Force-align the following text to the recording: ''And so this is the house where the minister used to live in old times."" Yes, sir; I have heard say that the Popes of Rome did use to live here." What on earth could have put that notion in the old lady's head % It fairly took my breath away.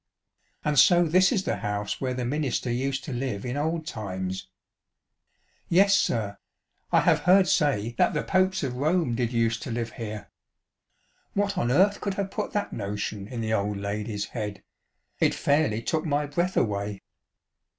''And 0.65 0.79
so 0.79 1.03
this 1.05 1.31
is 1.31 1.43
the 1.43 1.57
house 1.57 2.01
where 2.01 2.15
the 2.15 2.25
minister 2.25 2.71
used 2.71 3.03
to 3.03 3.13
live 3.13 3.45
in 3.45 3.55
old 3.55 3.85
times."" 3.85 4.47
Yes, 5.79 5.95
sir; 5.95 6.39
I 6.91 7.01
have 7.01 7.19
heard 7.19 7.47
say 7.47 7.93
that 7.99 8.15
the 8.15 8.23
Popes 8.23 8.63
of 8.63 8.77
Rome 8.77 9.13
did 9.13 9.31
use 9.31 9.59
to 9.59 9.69
live 9.69 9.91
here." 9.91 10.31
What 11.35 11.55
on 11.55 11.69
earth 11.69 12.01
could 12.01 12.15
have 12.15 12.31
put 12.31 12.51
that 12.53 12.73
notion 12.73 13.27
in 13.27 13.41
the 13.41 13.53
old 13.53 13.77
lady's 13.77 14.25
head 14.25 14.63
% 14.91 15.19
It 15.19 15.35
fairly 15.35 15.83
took 15.83 16.03
my 16.03 16.25
breath 16.25 16.57
away. 16.57 17.03